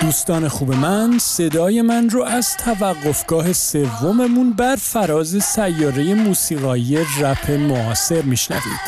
[0.00, 8.22] دوستان خوب من صدای من رو از توقفگاه سوممون بر فراز سیاره موسیقایی رپ معاصر
[8.22, 8.80] میشنوید.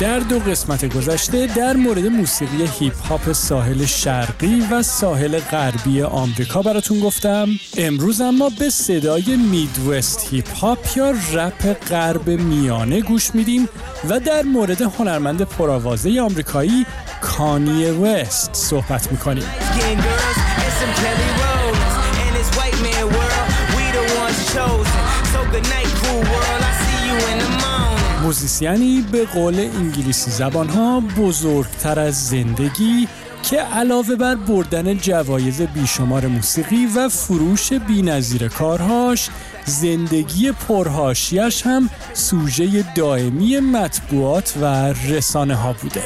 [0.00, 6.62] در دو قسمت گذشته در مورد موسیقی هیپ هاپ ساحل شرقی و ساحل غربی آمریکا
[6.62, 7.48] براتون گفتم.
[7.76, 13.68] امروز اما به صدای Midwest هیپ هاپ یا رپ غرب میانه گوش میدیم
[14.08, 16.86] و در مورد هنرمند پرآوازه آمریکایی
[17.20, 19.44] کانیه وست صحبت می‌کنیم.
[28.22, 33.08] موزیسیانی به قول انگلیسی زبان ها بزرگتر از زندگی
[33.42, 39.28] که علاوه بر بردن جوایز بیشمار موسیقی و فروش بینظیر کارهاش
[39.64, 46.02] زندگی پرهاشیش هم سوژه دائمی مطبوعات و رسانه ها بوده.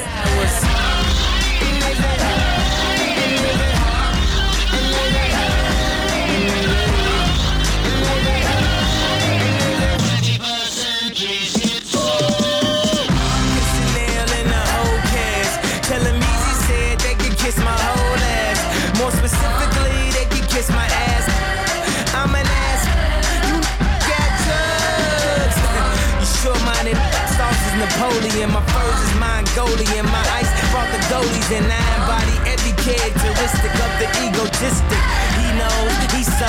[31.51, 35.01] And I embody every characteristic of the egotistic.
[35.35, 36.47] He knows he's so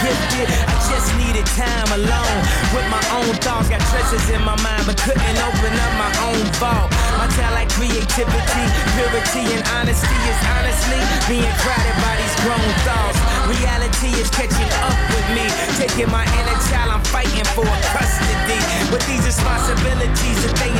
[0.00, 0.48] gifted.
[0.48, 2.38] I just needed time alone
[2.72, 3.68] with my own thoughts.
[3.68, 6.88] Got treasures in my mind, but couldn't open up my own vault.
[7.20, 8.64] My talent, like creativity,
[8.96, 13.18] purity, and honesty is honestly being crowded by these grown thoughts.
[13.44, 15.44] Reality is catching up with me,
[15.76, 16.96] taking my inner child.
[16.96, 20.77] I'm fighting for custody with these responsibilities that they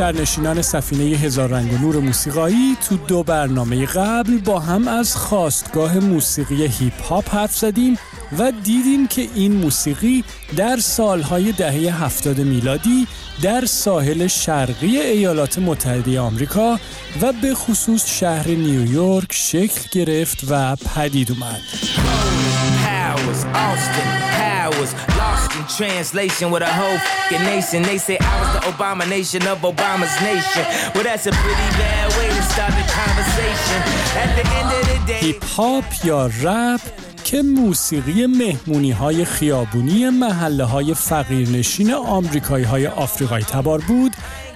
[0.00, 5.98] سرنشینان سفینه هزار رنگ و نور موسیقایی تو دو برنامه قبل با هم از خواستگاه
[5.98, 7.98] موسیقی هیپ هاپ حرف زدیم
[8.38, 10.24] و دیدیم که این موسیقی
[10.56, 13.06] در سالهای دهه هفتاد میلادی
[13.42, 16.78] در ساحل شرقی ایالات متحده آمریکا
[17.22, 21.60] و به خصوص شهر نیویورک شکل گرفت و پدید اومد.
[25.68, 27.82] Translation with a whole fucking nation.
[27.82, 30.64] They say I was the abomination of Obama's nation.
[30.94, 33.78] Well, that's a pretty bad way to start the conversation.
[34.22, 35.20] At the end of the day.
[35.20, 36.80] هیپ هاپ یا رپ
[37.24, 44.12] که موسیقی مهمونی های خیابونی محله های فقیرنشین آمریکایی های آفریقایی تبار بود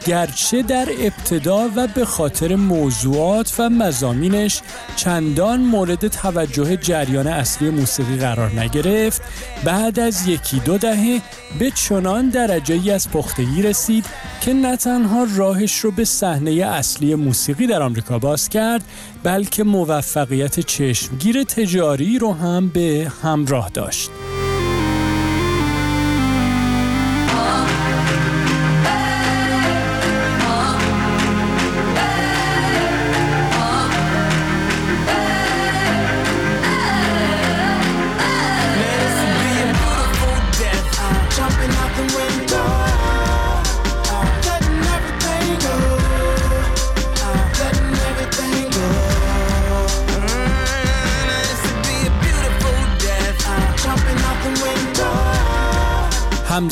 [0.07, 4.61] گرچه در ابتدا و به خاطر موضوعات و مزامینش
[4.97, 9.23] چندان مورد توجه جریان اصلی موسیقی قرار نگرفت
[9.65, 11.21] بعد از یکی دو دهه
[11.59, 14.06] به چنان درجه ای از پختگی رسید
[14.41, 18.85] که نه تنها راهش رو به صحنه اصلی موسیقی در آمریکا باز کرد
[19.23, 24.11] بلکه موفقیت چشمگیر تجاری رو هم به همراه داشت.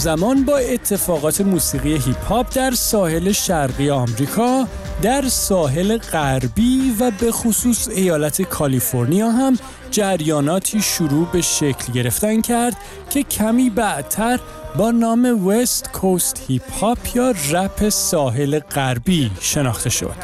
[0.03, 4.67] همزمان با اتفاقات موسیقی هیپ هاپ در ساحل شرقی آمریکا
[5.03, 9.59] در ساحل غربی و به خصوص ایالت کالیفرنیا هم
[9.91, 12.77] جریاناتی شروع به شکل گرفتن کرد
[13.11, 14.41] که کمی بعدتر
[14.77, 20.15] با نام West Coast hip hop یا رپ ساحل غربی شناخته شد.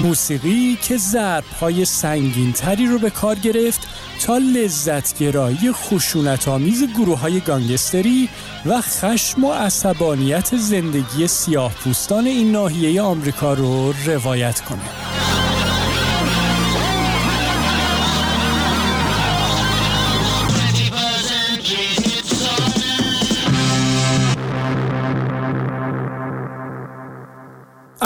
[0.00, 3.80] موسیقی که ضرب های سنگین تری رو به کار گرفت
[4.18, 8.28] تا لذتگرایی خشونت آمیز گروه های گانگستری
[8.66, 15.07] و خشم و عصبانیت زندگی سیاه پوستان این ناحیه آمریکا رو روایت کنه.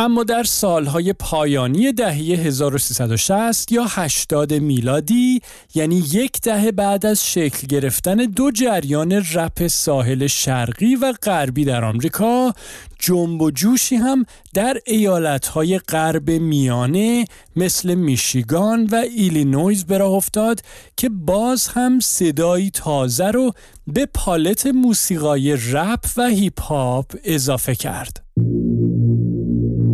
[0.02, 5.40] اما در سالهای پایانی دهه 1360 یا 80 میلادی
[5.74, 11.84] یعنی یک دهه بعد از شکل گرفتن دو جریان رپ ساحل شرقی و غربی در
[11.84, 12.52] آمریکا
[12.98, 17.24] جنب و جوشی هم در ایالتهای غرب میانه
[17.56, 20.60] مثل میشیگان و ایلینویز به راه افتاد
[20.96, 23.52] که باز هم صدایی تازه رو
[23.86, 28.21] به پالت موسیقی رپ و هیپ هاپ اضافه کرد.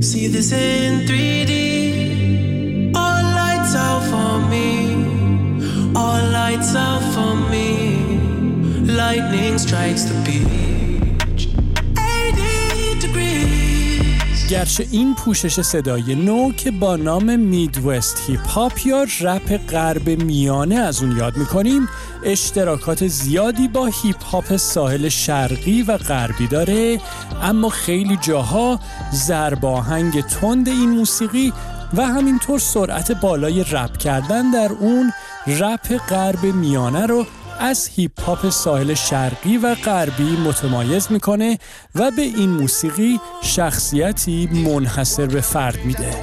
[0.00, 2.94] See this in 3D.
[2.94, 4.94] All lights out for me.
[5.96, 8.20] All lights out for me.
[8.86, 10.77] Lightning strikes the beach.
[14.48, 20.74] گرچه این پوشش صدای نو که با نام Midwest هیپ هاپ یا رپ غرب میانه
[20.74, 21.88] از اون یاد می‌کنیم
[22.24, 27.00] اشتراکات زیادی با هیپ هاپ ساحل شرقی و غربی داره.
[27.42, 28.80] اما خیلی جاها
[29.12, 31.52] ضرباهنگ تند این موسیقی
[31.94, 35.12] و همینطور سرعت بالای رپ کردن در اون
[35.46, 37.26] رپ غرب میانه رو
[37.60, 41.58] از هیپ هاپ ساحل شرقی و غربی متمایز می‌کنه
[41.94, 46.16] و به این موسیقی شخصیتی منحصر به فرد میده.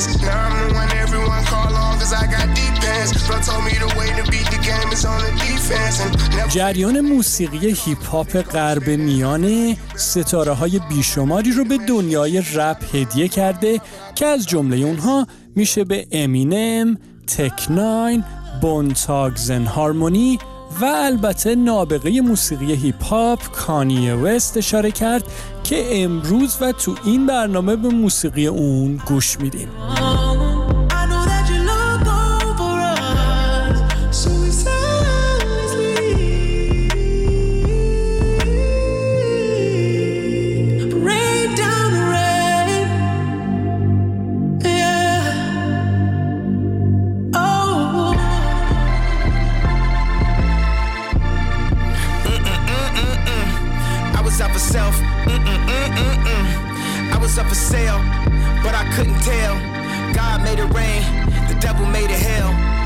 [0.00, 0.22] Three bands.
[0.22, 3.10] Now I'm the one everyone call on cause I got deep pants.
[3.26, 5.96] Bro told me the way to beat the game is on the defense.
[6.00, 13.28] And جریان موسیقی هیپ هاپ غرب میانه ستاره های بیشماری رو به دنیای رپ هدیه
[13.28, 13.80] کرده
[14.14, 16.98] که از جمله اونها میشه به امینم،
[17.36, 18.24] Tech N9ne،
[18.60, 20.38] Bone Thugs-n-Harmony
[20.80, 25.24] و البته نابغه موسیقی هیپ هاپ کانیه وست اشاره کرد
[25.64, 29.68] که امروز و تو این برنامه به موسیقی اون گوش میدیم.
[54.38, 54.94] was up for self.
[55.26, 57.12] Mm-mm-mm-mm-mm.
[57.12, 57.98] I was up for sale,
[58.62, 59.54] but I couldn't tell.
[60.14, 61.02] God made it rain,
[61.48, 62.77] the devil made it hell.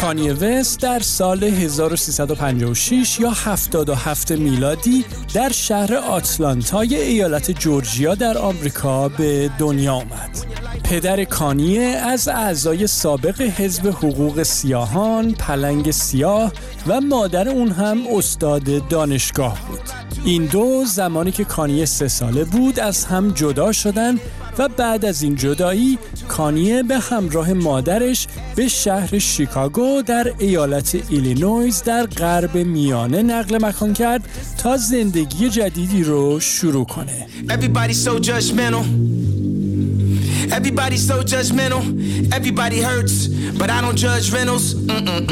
[0.00, 9.08] کانی وست در سال 1356 یا 77 میلادی در شهر آتلانتای ایالت جورجیا در آمریکا
[9.08, 10.57] به دنیا آمد.
[10.84, 16.52] پدر کانیه از اعضای سابق حزب حقوق سیاهان، پلنگ سیاه
[16.86, 19.80] و مادر اون هم استاد دانشگاه بود.
[20.24, 24.18] این دو زمانی که کانیه سه ساله بود از هم جدا شدن
[24.58, 31.82] و بعد از این جدایی کانیه به همراه مادرش به شهر شیکاگو در ایالت ایلینویز
[31.82, 37.26] در غرب میانه نقل مکان کرد تا زندگی جدیدی رو شروع کنه.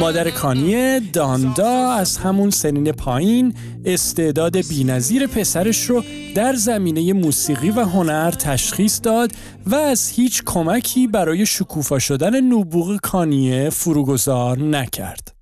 [0.01, 7.81] مادر کانیه داندا از همون سنین پایین استعداد بینظیر پسرش رو در زمینه موسیقی و
[7.81, 9.33] هنر تشخیص داد
[9.67, 15.33] و از هیچ کمکی برای شکوفا شدن نبوغ کانیه فروگذار نکرد.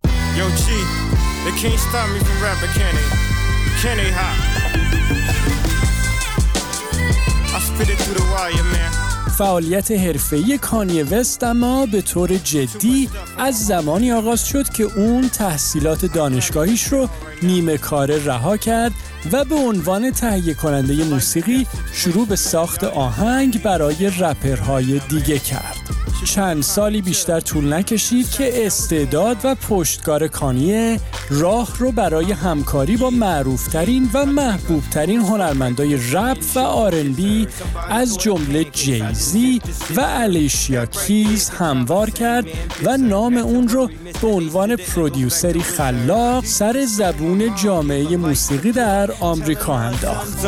[9.39, 16.07] فعالیت حرفه‌ای کانی وست اما به طور جدی از زمانی آغاز شد که اون تحصیلات
[16.07, 17.09] دانشگاهیش رو
[17.43, 18.93] نیمه کار رها کرد
[19.33, 25.91] و به عنوان تهیه کننده موسیقی شروع به ساخت آهنگ برای رپرهای دیگه کرد.
[26.25, 31.01] چند سالی بیشتر طول نکشید که استعداد و پشتکار کانیه
[31.31, 37.49] راه رو برای همکاری با معروفترین و محبوبترین هنرمندای رپ و آرنبی
[37.91, 39.61] از جمله جیزی
[39.97, 42.45] و الیشیا کیز هموار کرد
[42.85, 43.91] و نام اون رو
[44.23, 50.45] به عنوان پرودیوسری خلاق سر زبون جامعه موسیقی در آمریکا انداخت.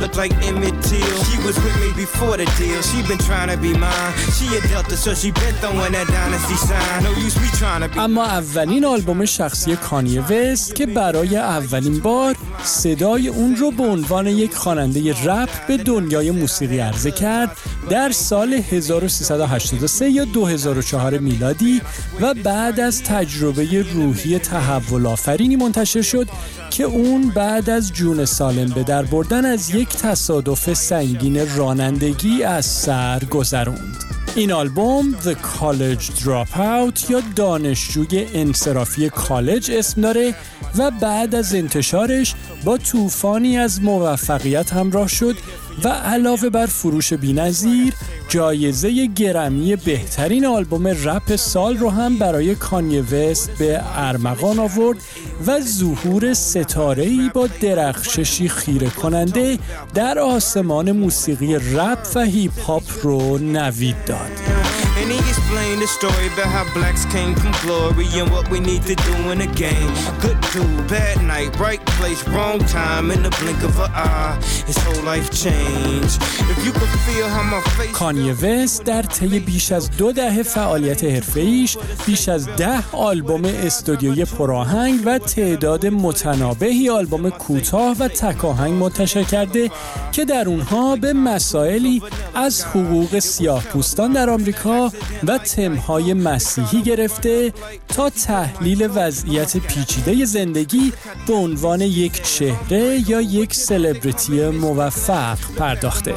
[0.00, 1.16] Look like Emmett Till.
[1.28, 2.80] She was with me before the deal.
[2.90, 4.12] She been trying to be mine.
[4.36, 7.02] She a Delta, so she been throwing that dynasty sign.
[7.04, 11.98] No use me trying to be اما اولین آلبوم شخصی کانی وست که برای اولین
[11.98, 17.56] بار صدای اون رو به عنوان یک خواننده رپ به دنیای موسیقی عرضه کرد
[17.90, 21.80] در سال 1383 یا 2004 میلادی
[22.20, 26.28] و بعد از تجربه روحی تحول آفرینی منتشر شد
[26.70, 32.66] که اون بعد از جون سالم به در بردن از یک تصادف سنگین رانندگی از
[32.66, 34.04] سر گذروند.
[34.34, 40.34] این آلبوم The College Dropout یا دانشجوی انصرافی کالج اسم داره
[40.78, 42.34] و بعد از انتشارش
[42.64, 45.36] با طوفانی از موفقیت همراه شد
[45.84, 47.94] و علاوه بر فروش بینظیر
[48.28, 54.98] جایزه گرمی بهترین آلبوم رپ سال رو هم برای کانی وست به ارمغان آورد
[55.46, 59.58] و ظهور ستاره‌ای با درخششی خیره کننده
[59.94, 64.69] در آسمان موسیقی رپ و هیپ هاپ رو نوید داد.
[65.00, 68.82] And he explained the story about how blacks came from glory and what we need
[68.90, 69.92] to do in the game.
[70.24, 74.36] Good dude, bad night, right place, wrong time, in the blink of an eye.
[74.68, 76.16] His whole life changed.
[76.52, 77.92] If you could feel how my face...
[77.92, 81.76] کانیه وست در طی بیش از دو دهه فعالیت حرفه‌ایش
[82.06, 89.70] بیش از ده آلبوم استودیوی پراهنگ و تعداد متنابهی آلبوم کوتاه و تکاهنگ منتشر کرده
[90.12, 92.02] که در اونها به مسائلی
[92.34, 94.89] از حقوق سیاه پوستان در آمریکا
[95.26, 97.52] و تمهای مسیحی گرفته
[97.88, 100.92] تا تحلیل وضعیت پیچیده زندگی
[101.26, 106.14] به عنوان یک چهره یا یک سلبریتی موفق پرداخته.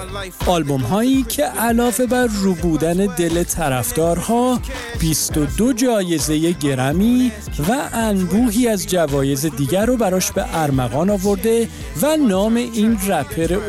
[0.47, 4.59] آلبوم هایی که علاوه بر رو بودن دل طرفدارها
[4.99, 7.31] 22 جایزه گرمی
[7.69, 11.67] و انبوهی از جوایز دیگر رو براش به ارمغان آورده
[12.01, 13.59] و نام این رپر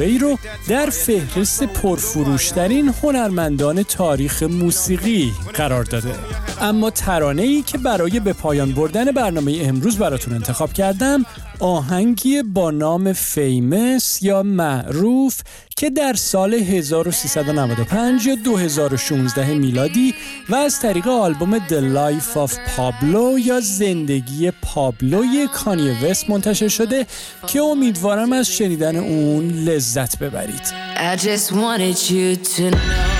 [0.00, 6.14] ای رو در فهرست پرفروشترین هنرمندان تاریخ موسیقی قرار داده
[6.60, 11.24] اما ترانه ای که برای به پایان بردن برنامه امروز براتون انتخاب کردم
[11.60, 15.40] آهنگی با نام فیمس یا معروف
[15.76, 20.14] که در سال 1395 یا 2016 میلادی
[20.48, 27.06] و از طریق آلبوم The Life of Pablo یا زندگی پابلوی کانی وست منتشر شده
[27.46, 33.15] که امیدوارم از شنیدن اون لذت ببرید I just wanted you to know.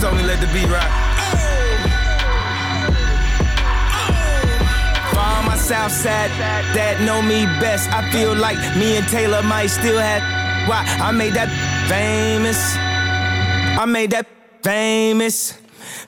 [0.00, 0.90] Told me let the beat rock.
[5.10, 6.30] For all my Southside
[6.76, 10.20] that know me best, I feel like me and Taylor might still have.
[10.68, 11.48] Why I made that
[11.88, 12.76] famous.
[13.80, 14.26] I made that
[14.62, 15.56] famous.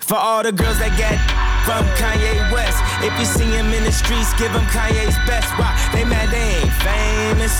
[0.00, 1.16] For all the girls that get
[1.64, 2.78] from Kanye West.
[3.02, 5.48] If you see him in the streets, give him Kanye's best.
[5.58, 5.72] Why?
[5.92, 7.56] They mad they ain't famous.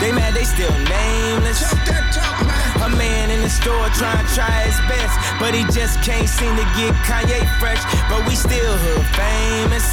[0.00, 1.60] They mad they still nameless.
[2.84, 6.66] A man the store trying to try his best, but he just can't seem to
[6.78, 7.82] get Kanye fresh.
[8.10, 9.86] But we still hood famous.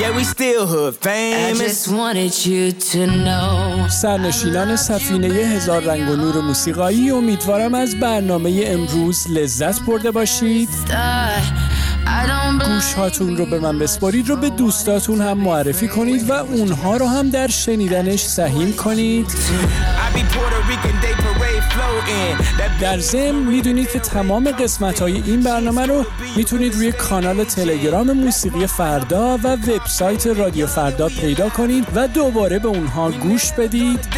[0.00, 1.60] Yeah, we still hood famous.
[1.60, 3.88] I just wanted you to know.
[3.88, 10.68] سرنشینان سفینه هزار رنگ و نور موسیقایی امیدوارم از برنامه امروز لذت برده باشید.
[10.68, 11.67] گوش
[12.98, 17.30] هاتون رو به من بسپارید رو به دوستاتون هم معرفی کنید و اونها رو هم
[17.30, 19.26] در شنیدنش سهیم کنید.
[22.80, 26.04] در ضمن می‌دونید که تمام قسمت های این برنامه رو
[26.36, 32.68] می‌تونید روی کانال تلگرام موسیقی فردا و وبسایت رادیو فردا پیدا کنید و دوباره به
[32.68, 34.08] اونها گوش بدید.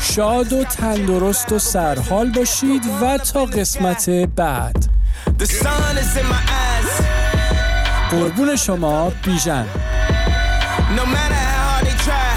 [0.00, 4.95] شاد و تندرست و سرحال باشید و تا قسمت بعد.
[5.37, 6.91] The sun is in my eyes.
[8.11, 9.65] قربون شما بیژن
[10.95, 12.31] No matter how hard they try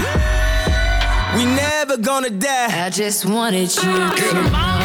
[1.35, 4.78] We never gonna die I just wanted you to